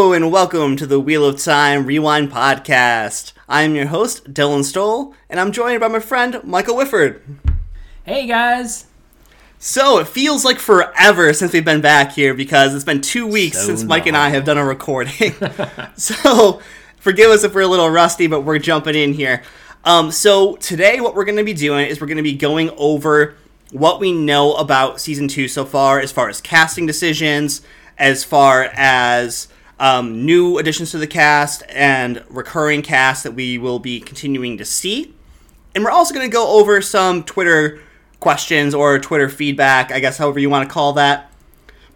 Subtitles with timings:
[0.00, 3.34] Hello and welcome to the Wheel of Time Rewind podcast.
[3.50, 7.20] I'm your host, Dylan Stoll, and I'm joined by my friend, Michael Whifford.
[8.04, 8.86] Hey guys!
[9.58, 13.58] So, it feels like forever since we've been back here because it's been two weeks
[13.58, 15.34] So since Mike and I have done a recording.
[15.98, 16.62] so,
[16.96, 19.42] forgive us if we're a little rusty, but we're jumping in here.
[19.84, 22.70] Um, so, today, what we're going to be doing is we're going to be going
[22.78, 23.34] over
[23.70, 27.60] what we know about season two so far, as far as casting decisions,
[27.98, 29.48] as far as
[29.80, 34.64] um, new additions to the cast, and recurring cast that we will be continuing to
[34.64, 35.14] see.
[35.74, 37.80] And we're also going to go over some Twitter
[38.20, 41.32] questions or Twitter feedback, I guess, however you want to call that.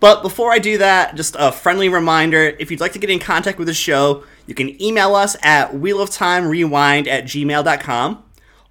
[0.00, 3.18] But before I do that, just a friendly reminder if you'd like to get in
[3.18, 8.24] contact with the show, you can email us at wheeloftimerewind at gmail.com.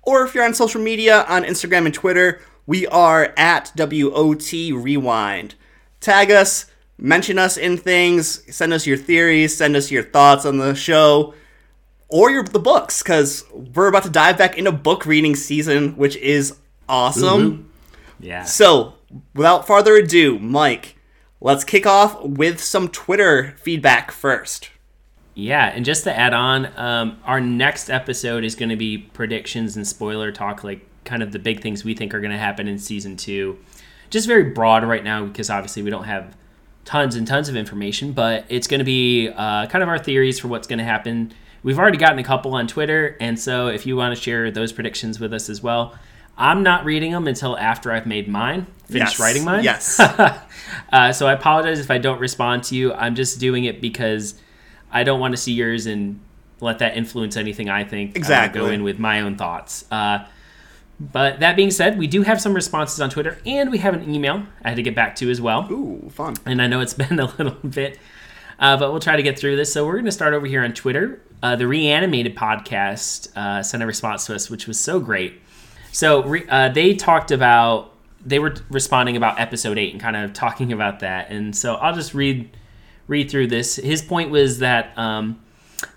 [0.03, 5.55] Or if you're on social media, on Instagram and Twitter, we are at WOT Rewind.
[6.02, 6.66] Tag us,
[7.04, 11.36] mention us in things, send us your theories, send us your thoughts on the show
[12.08, 16.16] or your the books because we're about to dive back into book reading season, which
[16.16, 16.56] is
[16.88, 17.70] awesome.
[18.20, 18.44] Yeah.
[18.44, 18.94] So,
[19.36, 20.95] without further ado, Mike,
[21.42, 24.70] let's kick off with some Twitter feedback first.
[25.36, 29.76] Yeah, and just to add on, um, our next episode is going to be predictions
[29.76, 32.67] and spoiler talk, like kind of the big things we think are going to happen
[32.67, 33.58] in season two.
[34.10, 36.38] Just very broad right now because obviously we don't have
[36.86, 40.39] tons and tons of information, but it's going to be uh, kind of our theories
[40.39, 41.34] for what's going to happen.
[41.64, 44.73] We've already gotten a couple on Twitter, and so if you want to share those
[44.73, 45.98] predictions with us as well,
[46.38, 49.64] I'm not reading them until after I've made mine, finished Yes, writing mine.
[49.64, 50.00] yes.
[50.92, 52.92] uh, so I apologize if I don't respond to you.
[52.94, 54.36] I'm just doing it because
[54.92, 56.20] I don't want to see yours and
[56.60, 58.11] let that influence anything I think.
[58.15, 58.60] I Exactly.
[58.61, 59.86] go in with my own thoughts.
[59.92, 60.26] Uh,
[60.99, 64.14] but that being said, we do have some responses on Twitter, and we have an
[64.14, 65.67] email I had to get back to as well.
[65.71, 66.36] Ooh, fun.
[66.45, 67.99] And I know it's been a little bit,
[68.59, 69.73] uh, but we'll try to get through this.
[69.73, 71.21] So we're going to start over here on Twitter.
[71.42, 75.42] Uh, the Reanimated podcast uh, sent a response to us, which was so great.
[75.92, 77.93] So re- uh, they talked about
[78.26, 81.30] they were responding about episode eight and kind of talking about that.
[81.30, 82.49] And so I'll just read
[83.08, 83.76] read through this.
[83.76, 85.42] His point was that um,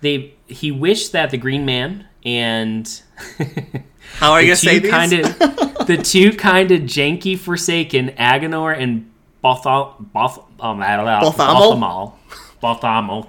[0.01, 3.01] they he wished that the Green Man and
[4.15, 4.91] How are you going to say two these?
[4.91, 5.13] kind
[5.79, 9.11] of the two kind of janky Forsaken Aginor and
[9.43, 11.21] Bothal Both um I don't know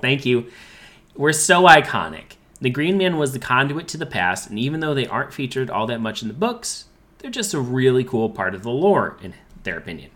[0.00, 0.46] thank you
[1.14, 2.36] were so iconic.
[2.60, 5.70] The Green Man was the conduit to the past, and even though they aren't featured
[5.70, 6.86] all that much in the books,
[7.18, 10.10] they're just a really cool part of the lore, in their opinion.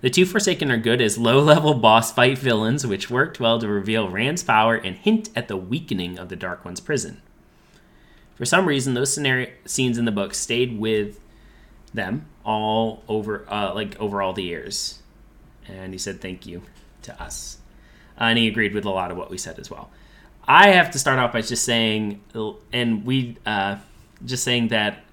[0.00, 3.68] The two Forsaken are good as low level boss fight villains, which worked well to
[3.68, 7.20] reveal Rand's power and hint at the weakening of the Dark One's prison.
[8.40, 11.20] For some reason, those scenario scenes in the book stayed with
[11.92, 15.02] them all over, uh, like over all the years.
[15.68, 16.62] And he said thank you
[17.02, 17.58] to us,
[18.18, 19.90] Uh, and he agreed with a lot of what we said as well.
[20.48, 22.22] I have to start off by just saying,
[22.72, 23.76] and we uh,
[24.24, 25.04] just saying that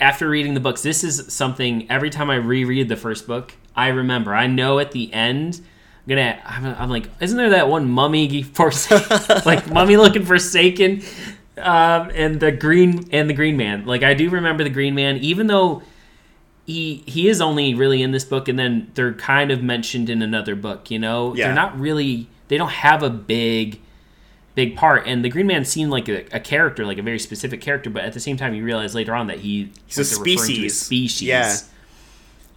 [0.00, 3.88] after reading the books, this is something every time I reread the first book, I
[3.88, 4.34] remember.
[4.34, 5.60] I know at the end,
[6.06, 6.42] I'm gonna.
[6.44, 11.02] I'm, I'm like, isn't there that one mummy forsaken, like mummy looking forsaken,
[11.62, 13.86] um, and the green and the green man.
[13.86, 15.82] Like I do remember the green man, even though
[16.66, 20.22] he he is only really in this book, and then they're kind of mentioned in
[20.22, 20.90] another book.
[20.90, 21.46] You know, Yeah.
[21.46, 22.28] they're not really.
[22.48, 23.80] They don't have a big
[24.54, 25.06] big part.
[25.06, 28.04] And the Green Man seemed like a, a character, like a very specific character, but
[28.04, 30.72] at the same time, you realize later on that he He's a species.
[30.72, 31.26] as species.
[31.26, 31.56] Yeah.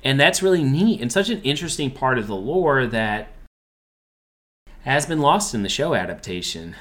[0.03, 3.29] And that's really neat and such an interesting part of the lore that
[4.83, 6.75] has been lost in the show adaptation.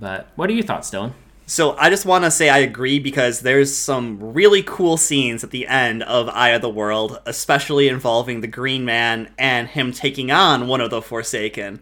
[0.00, 1.12] But what are your thoughts, Dylan?
[1.48, 5.50] So I just want to say I agree because there's some really cool scenes at
[5.50, 10.30] the end of Eye of the World, especially involving the Green Man and him taking
[10.30, 11.80] on one of the Forsaken,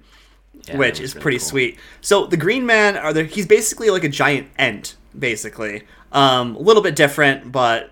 [0.69, 1.49] Yeah, which is really pretty cool.
[1.49, 1.79] sweet.
[2.01, 3.25] So the Green Man are there?
[3.25, 5.83] He's basically like a giant ent, basically.
[6.13, 7.91] Um, a little bit different, but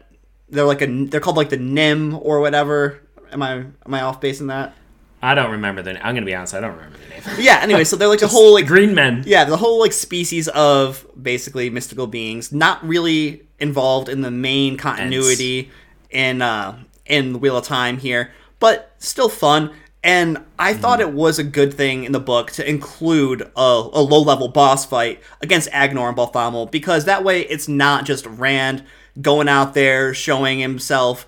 [0.48, 3.00] they're like a they're called like the Nym or whatever.
[3.32, 4.76] Am I am I off base in that?
[5.24, 5.92] I don't remember the.
[6.06, 6.52] I'm gonna be honest.
[6.52, 7.22] I don't remember the name.
[7.38, 7.60] Yeah.
[7.62, 9.22] Anyway, so they're like a whole like Green Men.
[9.26, 14.76] yeah, the whole like species of basically mystical beings, not really involved in the main
[14.76, 15.70] continuity
[16.10, 19.72] in uh in the Wheel of Time here, but still fun.
[20.02, 24.02] And I thought it was a good thing in the book to include a, a
[24.02, 28.84] low level boss fight against Aginor and Balthamel because that way it's not just Rand
[29.22, 31.26] going out there showing himself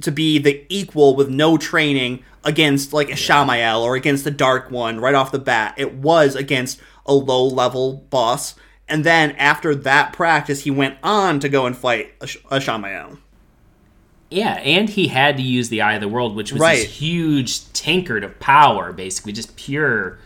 [0.00, 5.00] to be the equal with no training against like Ishamael or against the Dark One
[5.00, 5.74] right off the bat.
[5.76, 8.54] It was against a low level boss.
[8.88, 13.18] And then after that practice, he went on to go and fight a, Ishamael.
[14.30, 16.78] Yeah, and he had to use the Eye of the World, which was Right.
[16.78, 20.18] this huge tankard of power, basically just pure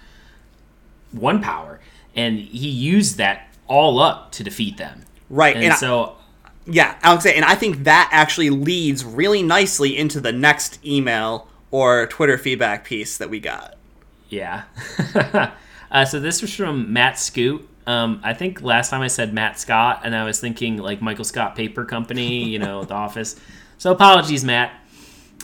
[1.12, 1.78] one power,
[2.16, 5.02] and he used that all up to defeat them.
[5.28, 6.16] Right, and, and so
[6.70, 12.06] Yeah, Alex, and I think that actually leads really nicely into the next email or
[12.08, 13.76] Twitter feedback piece that we got.
[14.28, 14.64] Yeah.
[15.90, 17.66] uh, so this was from Matt Scoot.
[17.86, 21.24] Um, I think last time I said Matt Scott, and I was thinking like Michael
[21.24, 23.36] Scott Paper Company, you know, The Office.
[23.78, 24.72] So apologies, Matt.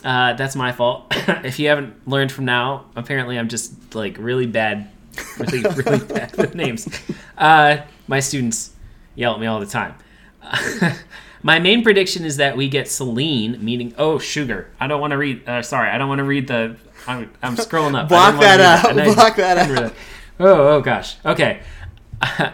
[0.03, 1.07] Uh, that's my fault.
[1.43, 4.91] if you haven't learned from now, apparently I'm just like really bad,
[5.39, 6.87] really, really bad with names.
[7.35, 8.73] Uh, my students
[9.15, 9.95] yell at me all the time.
[11.43, 14.71] My main prediction is that we get Selene, meaning oh sugar.
[14.79, 15.47] I don't want to read.
[15.47, 16.75] Uh, sorry, I don't want to read the.
[17.05, 18.09] I'm, I'm scrolling up.
[18.09, 18.95] Block that out.
[19.13, 19.93] Block that I out.
[20.39, 21.17] Oh, oh gosh.
[21.23, 21.61] Okay.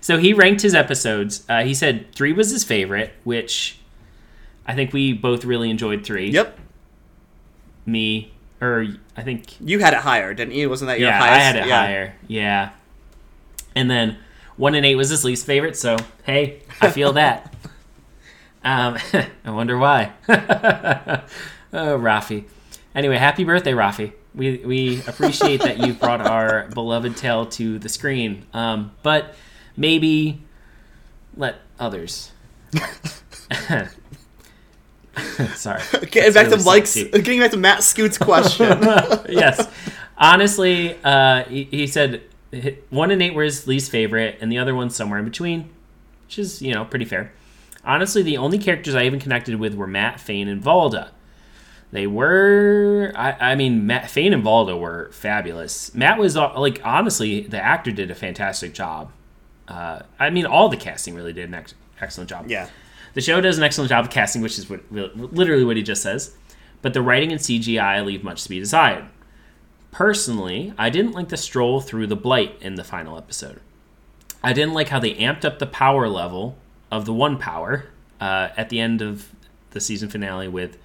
[0.00, 1.44] so he ranked his episodes.
[1.48, 3.78] Uh, he said three was his favorite, which
[4.66, 6.30] I think we both really enjoyed three.
[6.30, 6.58] Yep,
[7.86, 10.70] Me, or I think you had it higher, didn't you?
[10.70, 11.34] Wasn't that your yeah, highest?
[11.34, 11.80] I had it Yeah.
[11.80, 12.14] higher.
[12.28, 12.70] Yeah.
[13.74, 14.18] And then
[14.58, 15.76] one and eight was his least favorite.
[15.76, 17.54] So hey, I feel that.
[18.64, 18.98] Um,
[19.44, 20.12] I wonder why.
[20.28, 20.34] oh,
[21.72, 22.44] Rafi.
[22.94, 24.12] Anyway, happy birthday, Rafi.
[24.34, 28.46] We we appreciate that you brought our beloved tale to the screen.
[28.52, 29.36] Um, but
[29.76, 30.42] maybe
[31.36, 32.32] let others.
[35.54, 35.82] Sorry.
[36.10, 38.82] Getting back really to Mike's, getting back to Matt Scoot's question.
[39.28, 39.66] yes.
[40.18, 42.22] Honestly, uh, he, he said
[42.90, 45.70] one and eight were his least favorite, and the other one's somewhere in between,
[46.26, 47.32] which is you know pretty fair.
[47.84, 51.10] Honestly, the only characters I even connected with were Mat, Fain, and Valda.
[51.90, 55.94] They were, I, I mean, Mat, Fain and Valda were fabulous.
[55.94, 59.10] Mat was uh, like, honestly, the actor did a fantastic job.
[59.68, 62.50] Uh, I mean, all the casting really did an ex- excellent job.
[62.50, 62.68] yeah,
[63.14, 66.02] The show does an excellent job of casting, which is what, literally what he just
[66.02, 66.34] says.
[66.82, 69.06] But the writing and CGI leave much to be desired.
[69.90, 73.60] Personally, I didn't like the stroll through the blight in the final episode.
[74.42, 76.56] I didn't like how they amped up the power level
[76.90, 77.86] of the one power
[78.20, 79.30] uh, at the end of
[79.70, 80.78] the season finale with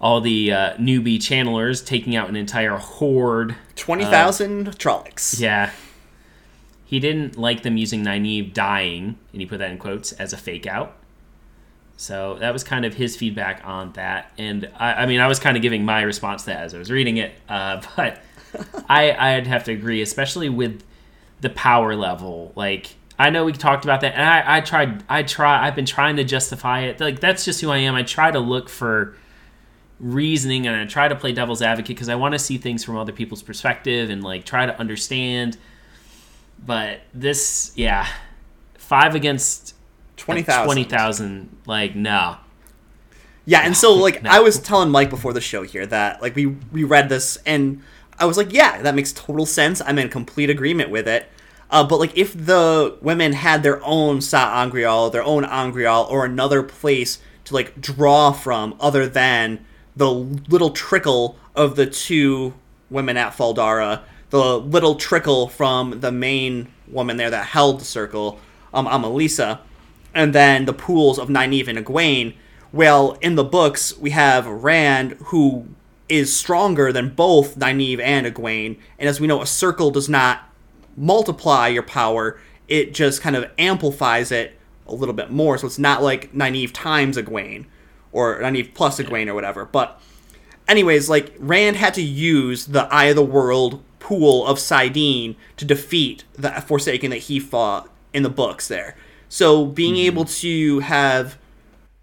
[0.00, 5.40] all the uh, newbie channelers taking out an entire horde twenty thousand Trollocs.
[5.40, 5.70] yeah.
[6.84, 10.36] He didn't like them using Nynaeve dying, and he put that in quotes, as a
[10.36, 10.94] fake out.
[11.96, 14.32] So that was kind of his feedback on that.
[14.36, 16.78] And I, I mean, I was kind of giving my response to that as I
[16.78, 17.32] was reading it.
[17.48, 18.20] Uh, but
[18.88, 20.82] I, I'd have to agree, especially with
[21.40, 22.52] the power level.
[22.54, 25.86] Like, I know we talked about that, and I, I tried, I try, I've been
[25.86, 27.00] trying to justify it.
[27.00, 27.94] Like, that's just who I am.
[27.94, 29.16] I try to look for
[29.98, 32.96] reasoning and I try to play devil's advocate because I want to see things from
[32.98, 35.56] other people's perspective and like try to understand.
[36.64, 38.06] But this, yeah,
[38.74, 39.74] five against
[40.16, 40.64] Twenty thousand.
[40.64, 42.36] twenty thousand, like no,
[43.44, 44.30] Yeah, and so like No.
[44.30, 47.82] I was telling Mike before the show here that like we we read this and
[48.18, 49.82] I was like, yeah, that makes total sense.
[49.84, 51.28] I'm in complete agreement with it.
[51.70, 56.62] Uh, but like if the women had their own sa'angreal, their own Angreal, or another
[56.62, 59.64] place to like draw from other than
[59.94, 62.54] the little trickle of the two
[62.88, 67.84] women at Fal Dara, the little trickle from the main woman there that held the
[67.84, 68.38] circle,
[68.72, 69.58] um, Amalisa,
[70.16, 72.34] and then the pools of Nynaeve and Egwene.
[72.72, 75.68] Well, in the books, we have Rand, who
[76.08, 80.48] is stronger than both Nynaeve and Egwene, and as we know, a circle does not
[80.96, 85.58] multiply your power; it just kind of amplifies it a little bit more.
[85.58, 87.66] So it's not like Nynaeve times Egwene,
[88.10, 89.66] or Nynaeve plus Egwene, or whatever.
[89.66, 90.00] But
[90.66, 95.64] anyways, like Rand had to use the Eye of the World pool of saidin to
[95.66, 98.96] defeat the Forsaken that he fought in the books there.
[99.28, 101.38] So being able to have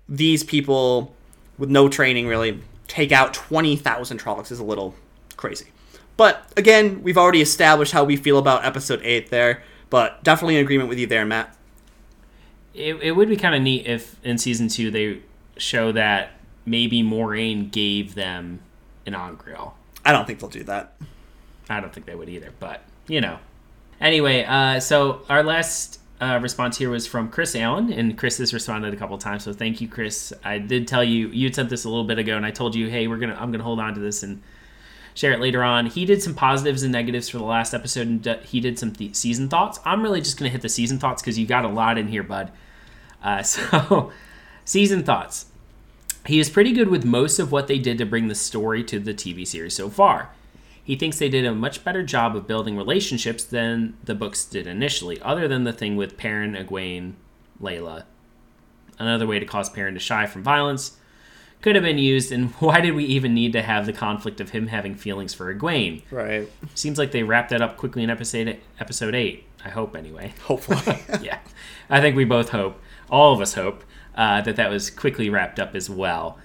[0.10, 1.15] these people
[1.58, 4.94] with no training really take out 20,000 Trollocs is a little
[5.38, 5.68] crazy.
[6.18, 10.62] But again, we've already established how we feel about episode 8 there, but definitely in
[10.62, 11.56] agreement with you there, Matt.
[12.74, 15.22] it, it would be kind of neat if in season two they
[15.58, 16.32] show that
[16.65, 18.60] maybe Moiraine gave them
[19.06, 19.75] an angreal.
[20.06, 20.96] I don't think they'll do that.
[21.70, 23.39] I don't think they would either, but you know.
[24.01, 28.53] Anyway, uh, so our last uh, response here was from Chris Allen, and Chris has
[28.53, 29.44] responded a couple times.
[29.44, 30.32] So thank you, Chris.
[30.44, 32.89] I did tell you you sent this a little bit ago, and I told you,
[32.89, 34.42] hey, we're gonna I'm gonna hold on to this and
[35.15, 35.88] share it later on.
[35.88, 39.15] He did some positives and negatives for the last episode, and he did some th-
[39.15, 39.80] season thoughts.
[39.84, 42.24] I'm really just gonna hit the season thoughts because you got a lot in here,
[42.24, 42.51] bud.
[43.22, 44.12] Uh, so
[44.63, 45.48] season thoughts.
[46.25, 48.98] He is pretty good with most of what they did to bring the story to
[48.98, 50.30] the TV series so far.
[50.84, 54.68] He thinks they did a much better job of building relationships than the books did
[54.68, 57.13] initially, other than the thing with Perrin, Egwene,
[57.60, 58.06] Laila.
[59.00, 60.98] another way to cause Perrin to shy from violence,
[61.62, 62.32] could have been used.
[62.32, 65.54] And why did we even need to have the conflict of him having feelings for
[65.54, 66.04] Egwene?
[66.12, 66.50] Right.
[66.75, 69.46] Seems like they wrapped that up quickly in episode episode eight.
[69.66, 70.34] I hope anyway.
[70.44, 71.00] Hopefully.
[71.22, 71.40] yeah,
[71.90, 73.84] I think we both hope, all of us hope,
[74.16, 76.38] uh, that that was quickly wrapped up as well.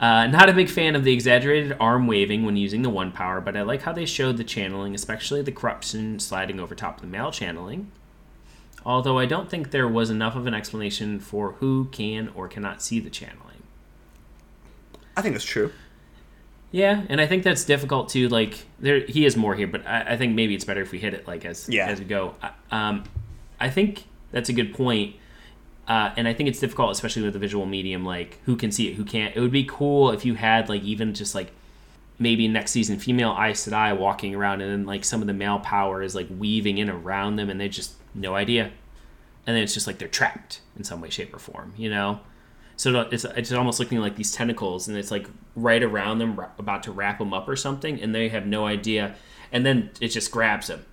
[0.00, 3.40] Uh, not a big fan of the exaggerated arm waving when using the one power,
[3.40, 7.00] but I like how they showed the channeling, especially the corruption sliding over top of
[7.02, 7.90] the male channeling.
[8.84, 12.82] Although I don't think there was enough of an explanation for who can or cannot
[12.82, 13.62] see the channeling.
[15.16, 15.72] I think that's true.
[16.72, 18.28] Yeah, and I think that's difficult too.
[18.28, 20.98] Like there, he is more here, but I, I think maybe it's better if we
[20.98, 21.86] hit it like as Yeah.
[21.86, 22.34] as we go.
[22.42, 22.50] I-
[22.88, 23.04] Um,
[23.60, 25.14] I think that's a good point,
[25.86, 28.04] uh, and I think it's difficult, especially with the visual medium.
[28.04, 29.36] Like who can see it, who can't.
[29.36, 31.52] It would be cool if you had like even just like
[32.18, 35.58] maybe next season female Aes Sedai walking around, and then like some of the male
[35.58, 38.70] power is like weaving in around them, and they just no idea,
[39.46, 41.74] and then it's just like they're trapped in some way, shape, or form.
[41.76, 42.20] You know.
[42.76, 46.82] So it's, it's almost looking like these tentacles, and it's like right around them, about
[46.84, 49.14] to wrap them up or something, and they have no idea.
[49.52, 50.84] And then it just grabs them,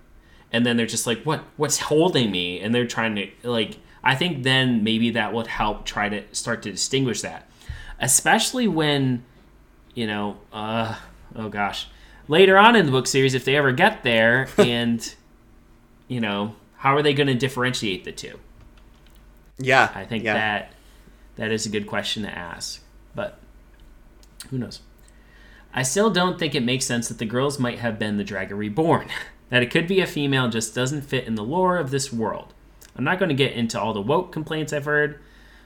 [0.52, 1.42] and then they're just like, "What?
[1.56, 3.78] What's holding me?" And they're trying to like.
[4.04, 7.48] I think then maybe that would help try to start to distinguish that,
[8.00, 9.24] especially when,
[9.94, 10.96] you know, uh,
[11.36, 11.88] oh gosh,
[12.28, 15.14] later on in the book series, if they ever get there, and,
[16.08, 18.38] you know, how are they going to differentiate the two?
[19.58, 19.90] Yeah.
[19.94, 20.34] I think yeah.
[20.34, 20.72] that
[21.36, 22.82] that is a good question to ask,
[23.14, 23.38] but
[24.50, 24.80] who knows?
[25.74, 28.56] I still don't think it makes sense that the girls might have been the Dragon
[28.56, 29.08] Reborn.
[29.48, 32.54] that it could be a female just doesn't fit in the lore of this world.
[32.96, 35.18] I'm not going to get into all the woke complaints I've heard,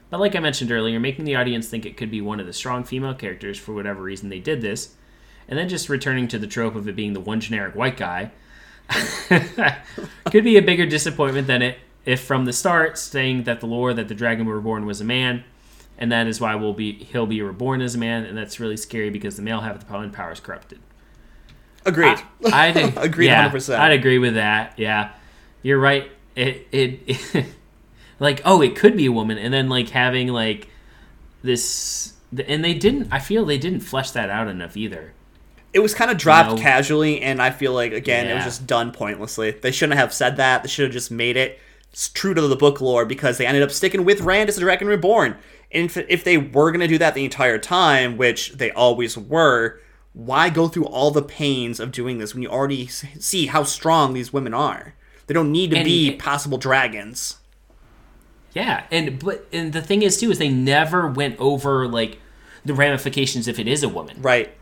[0.09, 2.53] but like I mentioned earlier, making the audience think it could be one of the
[2.53, 4.95] strong female characters for whatever reason they did this,
[5.47, 8.31] and then just returning to the trope of it being the one generic white guy,
[10.31, 13.93] could be a bigger disappointment than it if from the start saying that the lore
[13.93, 15.43] that the dragon reborn was a man
[15.97, 18.77] and that is why we'll be he'll be reborn as a man and that's really
[18.77, 20.79] scary because the male half of the power power is corrupted
[21.87, 22.21] Agreed.
[22.45, 23.79] I, I'd, Agreed yeah, 100%.
[23.79, 24.73] I'd agree with that.
[24.77, 25.11] Yeah,
[25.63, 26.11] you're right.
[26.37, 27.45] It, it,
[28.19, 30.69] like, oh, it could be a woman, and then like having like
[31.43, 32.13] this,
[32.47, 33.09] and they didn't.
[33.11, 35.13] I feel they didn't flesh that out enough either.
[35.73, 38.91] it was kind of dropped casually, and I feel like again it was just done
[38.91, 39.51] pointlessly.
[39.51, 40.63] They shouldn't have said that.
[40.63, 41.59] They should have just made it
[41.93, 44.61] s- true to the book lore because they ended up sticking with Rand as the
[44.61, 45.35] Dragon Reborn.
[45.71, 49.79] And if, if they were gonna do that the entire time, which they always were,
[50.13, 54.13] why go through all the pains of doing this when you already see how strong
[54.13, 54.93] these women are?
[55.27, 57.37] They don't need to And be it- possible dragons.
[58.53, 62.19] Yeah, and but and the thing is too is they never went over like
[62.65, 64.17] the ramifications if it is a woman.
[64.21, 64.53] Right.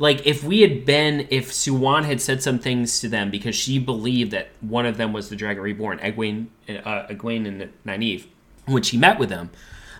[0.00, 3.78] Like if we had been, if Siuan had said some things to them because she
[3.80, 8.26] believed that one of them was the Dragon Reborn, Egwene, uh, Egwene and Nynaeve,
[8.66, 9.50] when she met with them,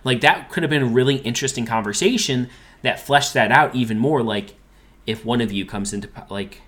[0.05, 2.49] like that could have been a really interesting conversation
[2.83, 4.23] that fleshed that out even more.
[4.23, 4.55] Like
[5.07, 6.61] if one of you comes into like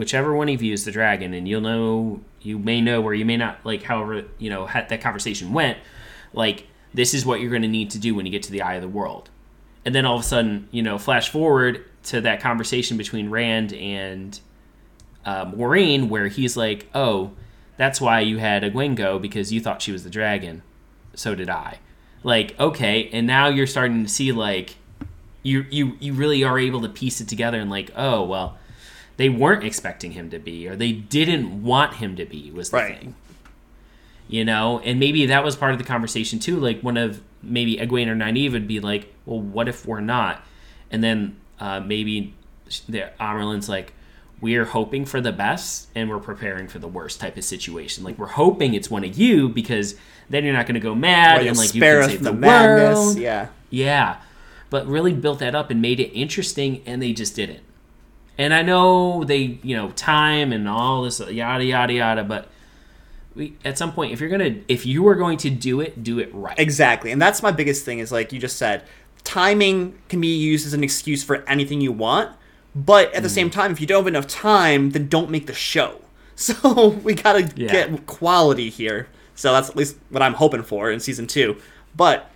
[0.00, 3.24] whichever one of you is the dragon, and you'll know, you may know, or you
[3.24, 5.78] may not, like however you know how that conversation went.
[6.32, 8.62] Like this is what you're going to need to do when you get to the
[8.62, 9.30] eye of the world
[9.84, 13.72] and then all of a sudden, you know, flash forward to that conversation between Rand
[13.72, 14.38] and
[15.24, 17.32] uh, Moiraine, where he's like, "Oh,
[17.76, 20.62] that's why you had Egwene go because you thought she was the dragon.
[21.14, 21.78] So did I."
[22.22, 24.76] Like, okay, and now you're starting to see like
[25.42, 28.58] you you you really are able to piece it together and like, oh well,
[29.20, 32.76] they weren't expecting him to be, or they didn't want him to be was the
[32.78, 32.98] Right.
[32.98, 33.14] thing
[34.28, 37.76] you know and maybe that was part of the conversation too like one of maybe
[37.76, 40.44] Egwene or Nynaeve would be like well what if we're not
[40.92, 42.32] and then uh, maybe
[42.88, 43.92] the Amyrlin's like
[44.40, 48.16] we're hoping for the best and we're preparing for the worst type of situation like
[48.18, 49.96] we're hoping it's one of you because
[50.28, 52.98] then you're not going to go mad and like you can save the the madness.
[52.98, 53.48] world Yeah.
[53.70, 54.18] yeah,
[54.70, 57.64] but really built that up and made it interesting, and they just didn't.
[58.40, 62.48] And I know they, you know, time and all this yada yada yada, but
[63.34, 66.18] we at some point, if you're gonna, if you are going to do it, do
[66.18, 66.58] it right.
[66.58, 67.10] Exactly.
[67.12, 68.82] And that's my biggest thing is like you just said,
[69.24, 72.30] timing can be used as an excuse for anything you want,
[72.74, 73.32] but at the Mm.
[73.32, 76.00] same time, if you don't have enough time, then don't make the show.
[76.40, 77.70] So we gotta Yeah.
[77.72, 79.08] get quality here.
[79.34, 81.56] So that's at least what I'm hoping for in season two.
[81.94, 82.30] But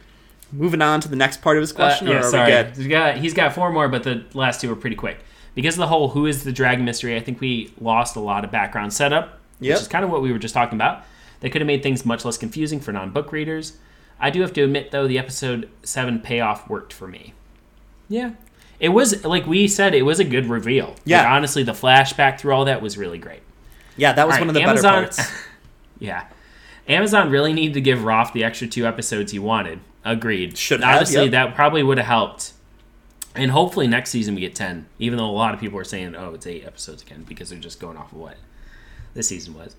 [0.53, 2.65] moving on to the next part of his Uh, question, or yeah, sorry.
[2.77, 5.17] He's got, he's got four more, but the last two were pretty quick.
[5.55, 8.45] Because of the whole who is the dragon mystery, I think we lost a lot
[8.45, 9.75] of background setup, Yep.
[9.75, 11.03] which is kind of what we were just talking about.
[11.41, 13.77] They could have made things much less confusing for non book readers.
[14.19, 17.35] I do have to admit, though, the episode 7 payoff worked for me.
[18.09, 18.33] Yeah.
[18.81, 20.89] It was, like we said, it was a good reveal.
[20.89, 21.33] Like, Yeah.
[21.35, 23.41] honestly, the flashback through all that was really great.
[23.97, 25.33] Yeah, that was All one of the Amazon- better parts.
[26.01, 26.25] yeah.
[26.89, 29.79] Amazon really needed to give Roth the extra two episodes he wanted.
[30.05, 30.59] Agreed.
[30.59, 31.31] Should have, Honestly, yep.
[31.31, 32.53] that probably would have helped.
[33.35, 36.15] And hopefully next season we get 10, even though a lot of people are saying,
[36.15, 38.37] oh, it's eight episodes again because they're just going off of what
[39.15, 39.75] this season was.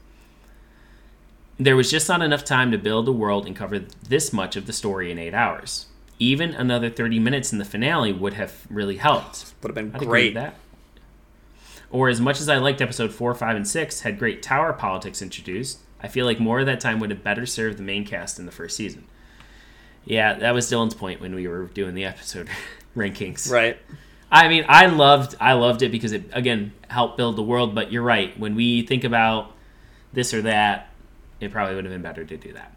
[1.58, 4.66] There was just not enough time to build a world and cover this much of
[4.66, 5.86] the story in eight hours.
[6.20, 9.54] Even another 30 minutes in the finale would have really helped.
[9.62, 10.34] Would have been I'd great.
[10.34, 10.56] that.
[11.90, 15.22] Or as much as I liked episode four, five, and six had great tower politics
[15.22, 18.38] introduced, I feel like more of that time would have better served the main cast
[18.38, 19.06] in the first season.
[20.04, 22.50] Yeah, that was Dylan's point when we were doing the episode
[22.96, 23.52] rankings.
[23.52, 23.78] Right.
[24.32, 27.76] I mean, I loved I loved it because it again helped build the world.
[27.76, 28.38] But you're right.
[28.40, 29.52] When we think about
[30.14, 30.90] this or that,
[31.40, 32.74] it probably would have been better to do that.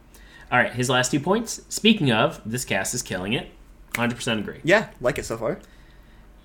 [0.51, 1.61] All right, his last two points.
[1.69, 3.49] Speaking of, this cast is killing it.
[3.95, 4.61] 100% agree.
[4.65, 5.59] Yeah, like it so far.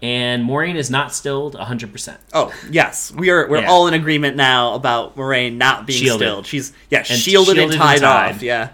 [0.02, 2.18] And Moiraine is not stilled 100%.
[2.34, 3.48] Oh yes, we are.
[3.48, 3.70] We're Yeah.
[3.70, 6.26] all in agreement now about Moiraine not being Shielded.
[6.26, 6.46] stilled.
[6.48, 8.36] She's yeah, And shielded, and shielded and tied, tied.
[8.36, 8.42] off.
[8.42, 8.70] Yeah.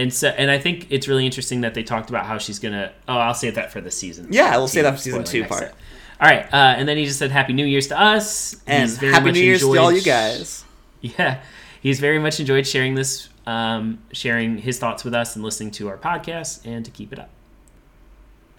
[0.00, 2.90] And so, and I think it's really interesting that they talked about how she's gonna.
[3.06, 4.28] Oh, I'll save that for the season.
[4.30, 5.60] Yeah, we'll save that for season two part.
[5.60, 5.74] set.
[6.18, 8.56] All right, uh, and then he just said Happy New Year's to us.
[8.66, 10.64] And happy much New Year's to all you guys.
[11.02, 11.42] Yeah,
[11.82, 15.88] he's very much enjoyed sharing this, um, sharing his thoughts with us, and listening to
[15.88, 17.28] our podcast, and to keep it up.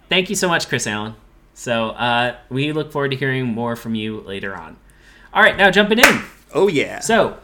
[0.08, 1.14] Thank you so much, Chris Allen.
[1.54, 4.76] So uh, we look forward to hearing more from you later on.
[5.34, 6.22] All right, now jumping in.
[6.54, 7.00] Oh yeah.
[7.00, 7.38] So,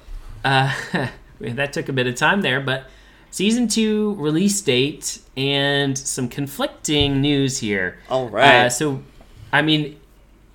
[0.45, 0.73] uh,
[1.41, 2.85] that took a bit of time there, but
[3.31, 7.99] season two release date and some conflicting news here.
[8.09, 8.67] All right.
[8.67, 9.03] Uh, so,
[9.53, 9.99] I mean,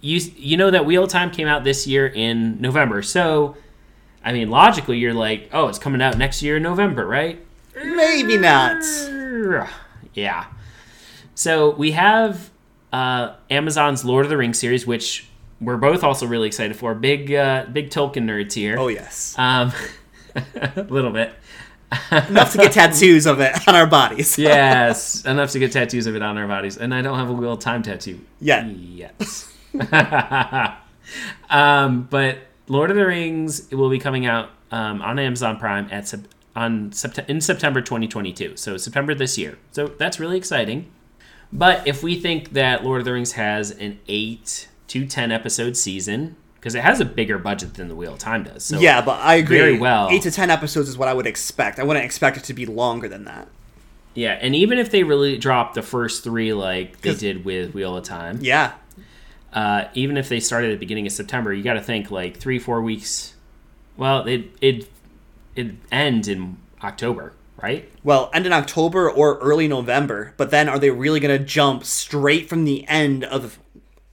[0.01, 3.01] you you know that Wheel of Time came out this year in November.
[3.01, 3.55] So,
[4.23, 7.43] I mean, logically, you're like, oh, it's coming out next year in November, right?
[7.75, 8.83] Maybe not.
[10.13, 10.45] Yeah.
[11.35, 12.51] So we have
[12.91, 15.27] uh, Amazon's Lord of the Rings series, which
[15.59, 16.93] we're both also really excited for.
[16.93, 18.77] Big, uh, big Tolkien nerds here.
[18.77, 19.35] Oh yes.
[19.37, 19.71] Um,
[20.35, 21.33] a little bit.
[22.11, 24.37] Enough to get tattoos of it on our bodies.
[24.39, 27.33] yes, enough to get tattoos of it on our bodies, and I don't have a
[27.33, 28.67] Wheel of Time tattoo Yeah.
[28.67, 29.51] Yes.
[31.49, 36.07] um, but Lord of the Rings will be coming out um, on Amazon Prime at
[36.07, 38.57] sep- on sept- in September 2022.
[38.57, 39.57] So September this year.
[39.71, 40.91] So that's really exciting.
[41.51, 45.77] But if we think that Lord of the Rings has an eight to ten episode
[45.77, 48.63] season, because it has a bigger budget than the Wheel of Time does.
[48.63, 49.57] So yeah, but I agree.
[49.57, 50.07] Very well.
[50.09, 51.77] Eight to ten episodes is what I would expect.
[51.77, 53.49] I wouldn't expect it to be longer than that.
[54.13, 57.97] Yeah, and even if they really drop the first three like they did with Wheel
[57.97, 58.71] of Time, Yeah.
[59.51, 62.37] uh, even if they started at the beginning of September, you got to think like
[62.37, 63.33] three, four weeks.
[63.97, 64.89] Well, it it
[65.57, 67.91] it ends in October, right?
[68.05, 70.33] Well, end in October or early November.
[70.37, 73.59] But then, are they really going to jump straight from the end of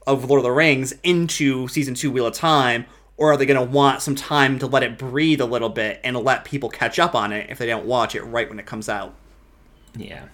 [0.06, 2.86] of Lord of the Rings into season two Wheel of Time,
[3.16, 6.00] or are they going to want some time to let it breathe a little bit
[6.02, 8.66] and let people catch up on it if they don't watch it right when it
[8.66, 9.14] comes out?
[9.94, 10.26] Yeah,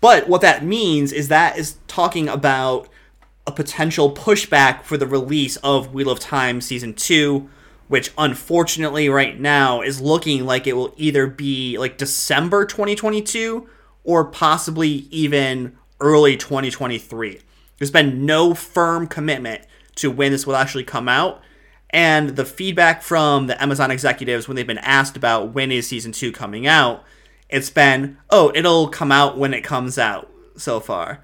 [0.00, 2.88] But what that means is that is talking about
[3.46, 7.48] a potential pushback for the release of Wheel of Time Season 2,
[7.88, 13.68] which unfortunately right now is looking like it will either be like December 2022
[14.04, 17.40] or possibly even early 2023.
[17.78, 19.62] There's been no firm commitment
[19.96, 21.40] to when this will actually come out.
[21.90, 26.12] And the feedback from the Amazon executives when they've been asked about when is season
[26.12, 27.04] two coming out,
[27.48, 31.22] it's been, oh, it'll come out when it comes out so far.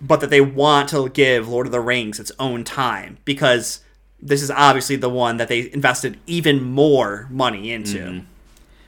[0.00, 3.80] But that they want to give Lord of the Rings its own time because
[4.20, 7.98] this is obviously the one that they invested even more money into.
[7.98, 8.26] Mm-hmm.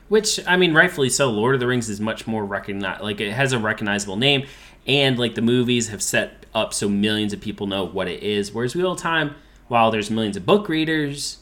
[0.09, 1.29] which I mean, rightfully so.
[1.31, 3.01] Lord of the Rings is much more recognized.
[3.01, 4.45] Like it has a recognizable name,
[4.87, 8.51] and like the movies have set up so millions of people know what it is.
[8.53, 9.35] Whereas Wheel of Time,
[9.67, 11.39] while there's millions of book readers,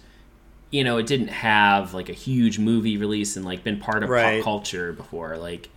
[0.71, 4.09] you know, it didn't have like a huge movie release and like been part of
[4.09, 4.37] Right.
[4.39, 5.37] pop culture before.
[5.37, 5.69] Like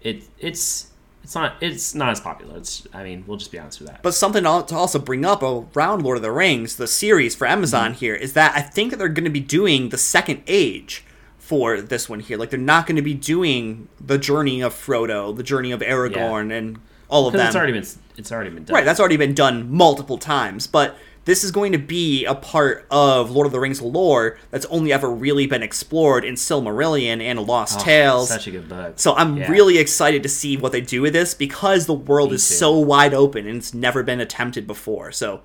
[0.00, 0.88] it, it's
[1.22, 2.56] it's not it's not as popular.
[2.58, 4.02] It's I mean, we'll just be honest with that.
[4.02, 7.90] But something to also bring up around Lord of the Rings, the series for Amazon
[7.92, 7.98] Mm-hmm.
[8.00, 11.04] here, is that I think that they're going to be doing the second age
[11.38, 12.36] for this one here.
[12.38, 16.52] Like they're not going to be doing the journey of Frodo, the journey of Aragorn,
[16.52, 17.46] and all of them.
[17.46, 17.86] It's already been
[18.16, 18.74] it's already been done.
[18.74, 22.86] Right, that's already been done multiple times, but this is going to be a part
[22.90, 27.40] of Lord of the Rings lore that's only ever really been explored in Silmarillion and
[27.40, 28.28] Lost Oh, Tales.
[28.28, 28.94] Such a good book.
[28.96, 29.50] So I'm Yeah.
[29.50, 32.54] really excited to see what they do with this because the world Me is too.
[32.56, 35.12] so wide open and it's never been attempted before.
[35.12, 35.40] So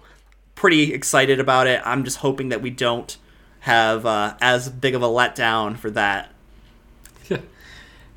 [0.53, 1.81] pretty excited about it.
[1.85, 3.15] I'm just hoping that we don't
[3.61, 6.29] have uh, as big of a letdown for that.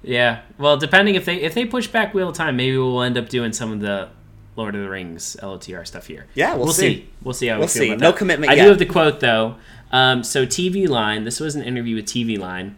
[0.02, 0.42] Yeah.
[0.58, 3.28] Well, depending if they if they push back Wheel of Time, maybe we'll end up
[3.28, 4.08] doing some of the
[4.56, 6.26] Lord of the Rings LOTR stuff here.
[6.34, 6.94] Yeah, we'll see.
[6.96, 7.08] see.
[7.22, 7.96] We'll see how We'll we feel see.
[7.96, 8.16] No that.
[8.16, 8.64] commitment I yet.
[8.64, 9.56] do have the quote though.
[9.92, 11.24] Um, so TV Line.
[11.24, 12.76] This was an interview with TV Line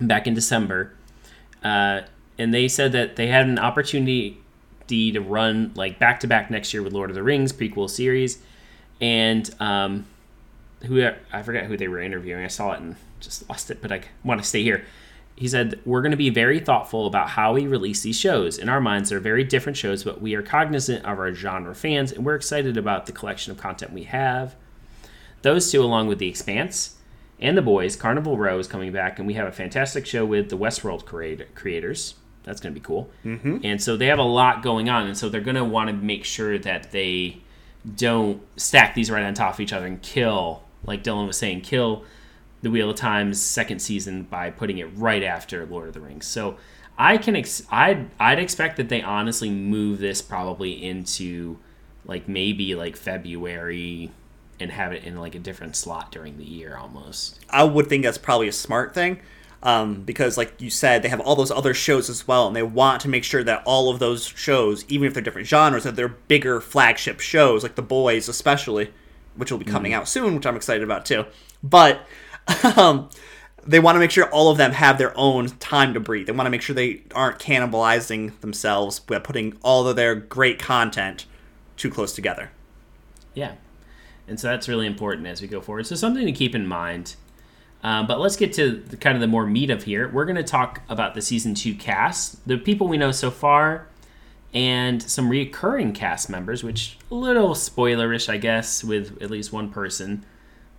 [0.00, 0.92] back in December.
[1.62, 2.02] Uh,
[2.38, 4.38] and they said that they had an opportunity
[4.88, 8.38] to run like back to back next year with Lord of the Rings prequel series,
[9.00, 10.06] and um,
[10.84, 12.44] who I forget who they were interviewing.
[12.44, 14.84] I saw it and just lost it, but I want to stay here.
[15.36, 18.58] He said, We're going to be very thoughtful about how we release these shows.
[18.58, 22.10] In our minds, they're very different shows, but we are cognizant of our genre fans
[22.10, 24.56] and we're excited about the collection of content we have.
[25.42, 26.96] Those two, along with The Expanse
[27.38, 30.48] and The Boys, Carnival Row is coming back, and we have a fantastic show with
[30.48, 31.04] the Westworld
[31.54, 32.14] creators.
[32.42, 33.10] That's going to be cool.
[33.24, 33.58] Mm-hmm.
[33.62, 35.94] And so they have a lot going on, and so they're going to want to
[35.94, 37.42] make sure that they
[37.94, 41.60] don't stack these right on top of each other and kill, like Dylan was saying,
[41.60, 42.04] kill
[42.62, 46.26] the Wheel of Time's second season by putting it right after Lord of the Rings.
[46.26, 46.56] So
[46.98, 51.58] I can ex- I'd I'd expect that they honestly move this probably into
[52.04, 54.10] like maybe like February
[54.58, 57.44] and have it in like a different slot during the year almost.
[57.50, 59.20] I would think that's probably a smart thing.
[59.62, 62.62] Um, because, like you said, they have all those other shows as well, and they
[62.62, 65.96] want to make sure that all of those shows, even if they're different genres, that
[65.96, 68.92] they're bigger flagship shows, like The Boys, especially,
[69.34, 69.96] which will be coming mm.
[69.96, 71.24] out soon, which I'm excited about too.
[71.64, 72.06] But
[72.76, 73.08] um,
[73.66, 76.26] they want to make sure all of them have their own time to breathe.
[76.26, 80.58] They want to make sure they aren't cannibalizing themselves by putting all of their great
[80.58, 81.26] content
[81.76, 82.50] too close together.
[83.34, 83.54] Yeah.
[84.28, 85.86] And so that's really important as we go forward.
[85.86, 87.16] So something to keep in mind.
[87.82, 90.08] Um, but let's get to the, kind of the more meat of here.
[90.08, 93.86] We're going to talk about the season two cast, the people we know so far,
[94.52, 99.70] and some recurring cast members, which a little spoilerish, I guess, with at least one
[99.70, 100.24] person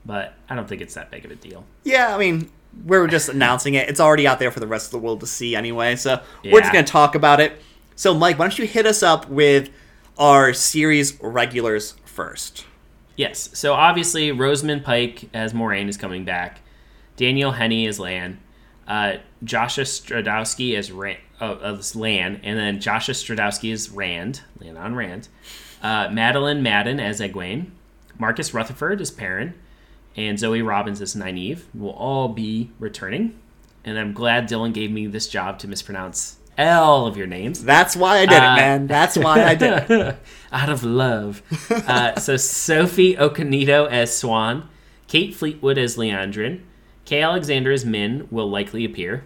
[0.06, 1.66] but I don't think it's that big of a deal.
[1.84, 2.50] Yeah, I mean,
[2.86, 3.90] we're just announcing it.
[3.90, 6.52] It's already out there for the rest of the world to see anyway, so yeah.
[6.52, 7.62] we're just going to talk about it.
[7.96, 9.70] So, Mike, why don't you hit us up with
[10.18, 12.66] our series regulars first?
[13.16, 13.50] Yes.
[13.54, 16.62] So, obviously, Rosamund Pike as Moiraine is coming back.
[17.16, 18.40] Daniel Henney as Lan.
[18.88, 24.78] Uh, Joshua Stradowski as Rand, uh, as Lan, and then Joshua Stradowski as Rand, Lan
[24.78, 25.28] on Rand.
[25.82, 27.72] Uh, Madeleine Madden as Egwene.
[28.20, 29.54] Marcus Rutherford as Perrin
[30.18, 33.40] and Zoe Robbins as Nynaeve will all be returning.
[33.86, 37.64] And I'm glad Dylan gave me this job to mispronounce all of your names.
[37.64, 38.88] That's why I did uh, it, man.
[38.88, 40.18] That's why I did it.
[40.52, 41.44] Out of love.
[41.70, 44.66] uh, so Sophie Okonedo as Siuan,
[45.08, 46.62] Kate Fleetwood as Liandrin,
[47.06, 49.26] Kae Alexander as Min will likely appear.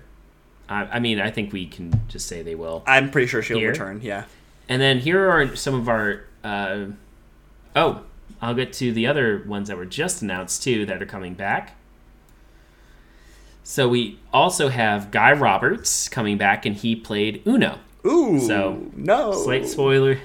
[0.67, 2.83] I, I mean, I think we can just say they will.
[2.85, 3.71] I'm pretty sure she'll here.
[3.71, 4.01] return.
[4.03, 4.25] Yeah.
[4.67, 6.25] And then here are some of our.
[6.43, 6.87] Uh,
[7.75, 8.03] oh,
[8.41, 11.75] I'll get to the other ones that were just announced too that are coming back.
[13.63, 17.79] So we also have Guy Roberts coming back, and he played Uno.
[18.05, 20.19] Ooh, so no, slight spoiler.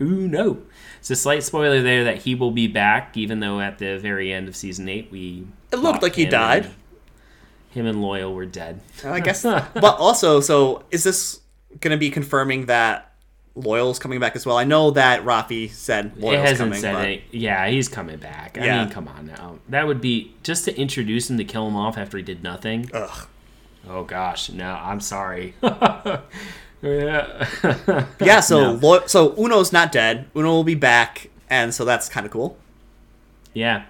[0.00, 0.62] Ooh, no.
[0.98, 4.32] It's a slight spoiler there that he will be back, even though at the very
[4.32, 5.46] end of season eight we.
[5.72, 6.64] It looked like he died.
[6.64, 6.74] And,
[7.70, 8.80] him and Loial were dead.
[9.04, 9.74] I guess, not.
[9.74, 11.40] but also, so is this
[11.80, 13.07] going to be confirming that
[13.58, 14.56] Loial's coming back as well.
[14.56, 17.04] I know that Rafi said Loial's it hasn't coming, said but...
[17.04, 18.56] Any, yeah, he's coming back.
[18.58, 18.84] I yeah.
[18.84, 19.58] mean, come on now.
[19.68, 22.90] That would be just to introduce him to kill him off after he did nothing.
[22.92, 23.28] Ugh.
[23.88, 25.54] Oh gosh, no, I'm sorry.
[25.62, 26.20] yeah.
[28.20, 28.40] yeah.
[28.40, 28.78] So no.
[28.80, 30.28] Lo- so Uno's not dead.
[30.36, 32.56] Uno will be back, and so that's kind of cool.
[33.54, 33.84] Yeah.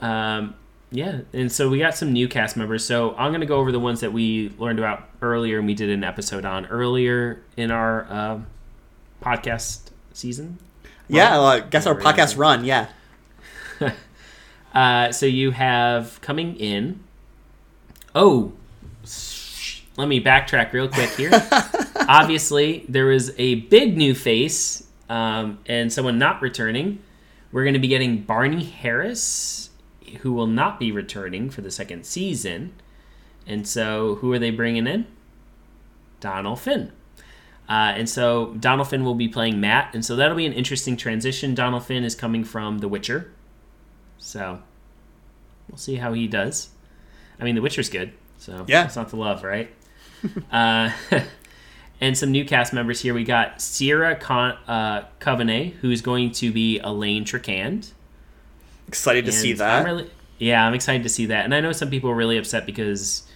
[0.00, 0.54] Um.
[0.92, 2.84] Yeah, and so we got some new cast members.
[2.84, 5.74] So I'm going to go over the ones that we learned about earlier, and we
[5.74, 8.40] did an episode on earlier in our uh,
[9.26, 10.58] podcast season.
[11.08, 12.64] Yeah, well, I guess our podcast run.
[12.64, 12.88] Yeah.
[14.74, 17.00] uh, so you have coming in.
[18.14, 18.52] Oh,
[19.96, 21.30] let me backtrack real quick here.
[22.08, 27.00] Obviously, there is a big new face um, and someone not returning.
[27.50, 29.70] We're going to be getting Barney Harris,
[30.20, 32.72] who will not be returning for the second season.
[33.46, 35.06] And so, who are they bringing in?
[36.20, 36.92] Donald Finn.
[37.68, 40.96] Uh, and so Donald Finn will be playing Mat, and so that'll be an interesting
[40.96, 41.54] transition.
[41.54, 43.32] Donald Finn is coming from The Witcher,
[44.18, 44.60] so
[45.68, 46.68] we'll see how he does.
[47.40, 49.68] I mean, The Witcher's good, so yeah, it's not the love, right?
[50.52, 50.90] uh,
[52.00, 53.14] and some new cast members here.
[53.14, 57.90] We got Sierra Con- uh, Coveney, who's going to be Elayne Trakand.
[58.86, 59.80] Excited to see that.
[59.80, 61.44] I'm really, yeah, I'm excited to see that.
[61.44, 63.26] And I know some people are really upset because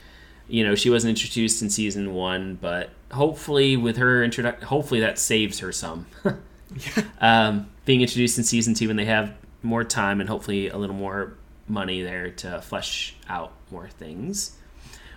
[0.49, 5.19] you know she wasn't introduced in season one, but hopefully with her introduction, hopefully that
[5.19, 6.07] saves her some.
[6.25, 7.05] yeah.
[7.21, 10.97] um, being introduced in season two, and they have more time and hopefully a little
[10.97, 11.35] more
[11.69, 14.57] money there to flesh out more things.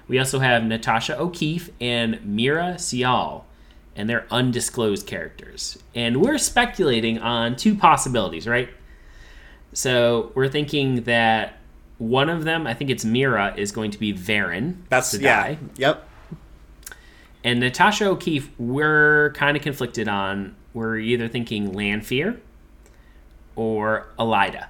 [0.08, 3.44] We also have Natasha O'Keeffe and Meera Syal,
[3.96, 5.78] and they're undisclosed characters.
[5.96, 8.70] And we're speculating on two possibilities, right?
[9.72, 11.58] So we're thinking that
[12.00, 14.78] one of them, I think it's Meera, is going to be Verin.
[14.90, 15.58] That's the guy.
[15.78, 15.90] yeah.
[15.90, 16.10] Yep
[17.44, 20.56] And Natasha O'Keeffe, we're kind of conflicted on.
[20.74, 22.40] We're either thinking Lanfear
[23.56, 24.68] or Elaida.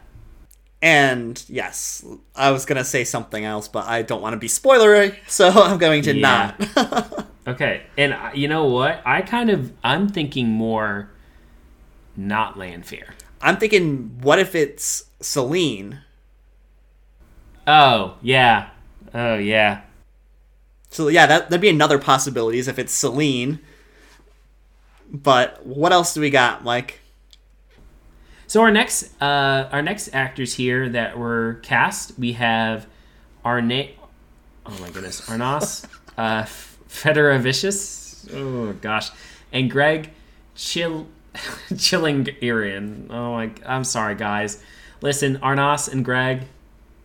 [0.81, 2.03] And yes,
[2.35, 5.77] I was gonna say something else, but I don't want to be spoilery, so I'm
[5.77, 6.53] going to Yeah.
[6.57, 7.27] not.
[7.45, 9.01] Okay, and uh, you know what?
[9.05, 11.09] I kind of I'm thinking more
[12.15, 13.15] not Lanfear.
[13.41, 15.99] I'm thinking, what if it's Selene?
[17.67, 18.69] Oh yeah,
[19.13, 19.81] oh yeah.
[20.93, 23.59] So yeah, that that'd be another possibility is if it's Selene.
[25.11, 26.99] But what else do we got, Mike?
[28.45, 32.85] So our next uh, our next actors here that were cast, we have
[33.43, 33.89] Arne.
[34.67, 38.31] Oh my goodness, Arnas uh, Fedaravičius.
[38.31, 39.09] Oh gosh,
[39.51, 40.11] and Greg
[40.53, 41.07] Chill
[41.75, 43.07] chilling Chillingirian.
[43.09, 44.61] Oh my, I'm sorry guys.
[45.01, 46.43] Listen, Arnas and Greg,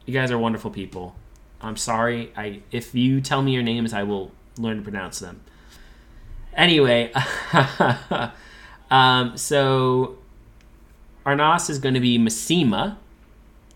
[0.04, 1.16] you guys are wonderful people.
[1.60, 2.32] I'm sorry.
[2.36, 5.40] I if you tell me your names, I will learn to pronounce them.
[6.54, 7.12] Anyway,
[8.90, 10.18] um, so
[11.24, 12.96] Arnas is going to be Masema,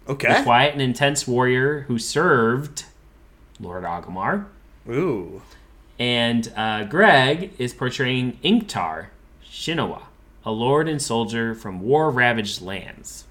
[0.06, 0.42] the Okay.
[0.42, 2.84] quiet and intense warrior who served
[3.60, 4.46] Lord Agelmar.
[4.88, 5.42] Ooh.
[5.98, 9.06] And uh, Greg is portraying Ingtar
[9.48, 10.02] Shinowa,
[10.44, 13.24] a lord and soldier from war ravaged lands.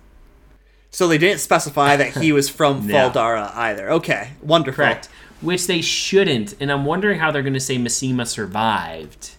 [0.91, 2.93] So they didn't specify that he was from No.
[2.93, 3.89] Fal Dara either.
[3.91, 4.83] Okay, wonderful.
[4.83, 5.07] Correct.
[5.39, 6.55] Which they shouldn't.
[6.59, 9.31] And I'm wondering how they're going to say Masema survived.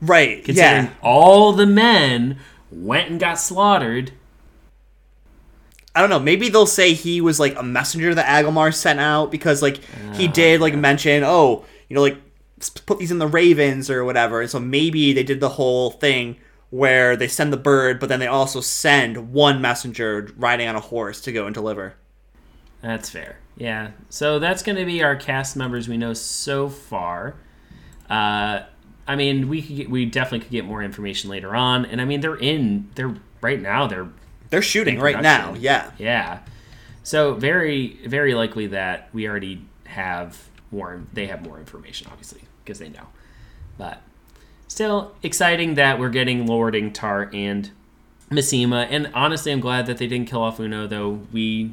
[0.00, 0.44] Right.
[0.44, 0.90] Considering Yeah.
[1.02, 2.38] all the men
[2.70, 4.12] went and got slaughtered.
[5.94, 6.20] I don't know.
[6.20, 9.78] Maybe they'll say he was like a messenger that Agelmar sent out because like
[10.14, 12.16] he ah, did like mention, oh, you know, like
[12.86, 14.40] put these in the ravens or whatever.
[14.40, 16.36] And so maybe they did the whole thing
[16.70, 20.80] where they send the bird, but then they also send one messenger riding on a
[20.80, 21.94] horse to go and deliver.
[22.80, 23.38] That's fair.
[23.56, 23.90] Yeah.
[24.08, 27.34] So that's going to be our cast members we know so far.
[28.08, 28.62] Uh,
[29.06, 32.04] I mean, we could get, we definitely could get more information later on, and I
[32.04, 34.08] mean they're in they're right now they're
[34.50, 35.54] They're shooting right now.
[35.54, 35.90] Yeah.
[35.98, 36.40] yeah.
[37.02, 41.02] So very very likely that we already have more.
[41.12, 43.08] They have more information, obviously, because they know.
[43.78, 44.00] But
[44.70, 47.68] still exciting that we're getting Lord Ingtar and
[48.30, 50.86] Masema, and honestly, I'm glad that they didn't kill off Uno.
[50.86, 51.72] Though we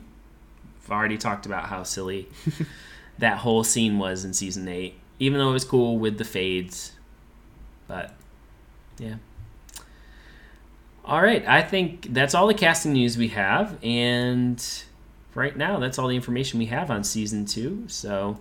[0.81, 2.27] have already talked about how silly
[3.19, 6.93] that whole scene was in season eight, even though it was cool with the fades.
[7.87, 8.13] But
[8.97, 9.15] yeah.
[11.05, 14.61] All right, I think that's all the casting news we have, and
[15.35, 17.83] right now that's all the information we have on season two.
[17.87, 18.39] So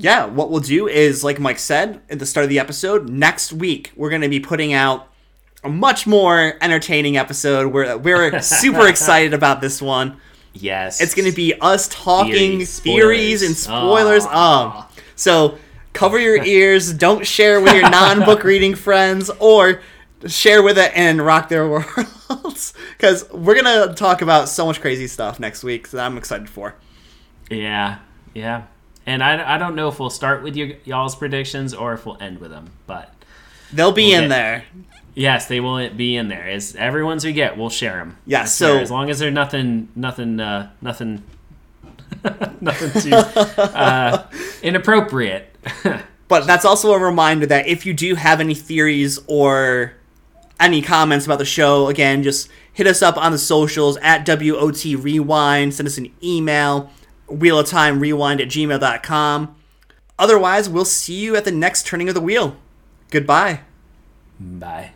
[0.00, 3.52] Yeah, what we'll do is, like Mike said at the start of the episode, next
[3.52, 5.08] week we're going to be putting out
[5.64, 7.72] a much more entertaining episode.
[7.72, 10.20] We're, we're super excited about this one.
[10.54, 14.22] yes, It's going to be us talking Theories, theories, and spoilers.
[14.22, 14.26] spoilers.
[14.26, 14.84] Um,
[15.16, 15.58] so
[15.94, 16.92] cover your ears.
[16.92, 19.80] Don't share with your non-book reading friends, or
[20.28, 22.72] share with it and rock their worlds.
[22.96, 26.76] Because we're gonna talk about so much crazy stuff next week that I'm excited for.
[27.50, 27.98] yeah,
[28.32, 28.62] yeah.
[29.08, 32.18] And I, I don't know if we'll start with your y'all's predictions or if we'll
[32.20, 33.12] end with them, but
[33.72, 34.22] They'll be Okay.
[34.24, 34.64] in there.
[35.14, 36.46] yes, they will be in there.
[36.48, 38.16] As every ones we get, we'll share them.
[38.26, 41.22] Yeah, so- as long as they're nothing, nothing, uh, nothing,
[42.60, 44.26] nothing too uh,
[44.62, 45.54] inappropriate.
[46.28, 49.94] But that's also a reminder that if you do have any theories or
[50.60, 54.84] any comments about the show, again, just hit us up on the socials at WOT
[54.84, 55.72] Rewind.
[55.72, 56.90] Send us an email,
[57.30, 59.54] wheel of time rewind at gmail.com.
[60.18, 62.56] Otherwise, we'll see you at the next turning of the wheel.
[63.10, 63.60] Goodbye.
[64.40, 64.92] Bye.